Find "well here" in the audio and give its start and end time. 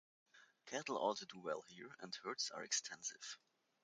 1.39-1.95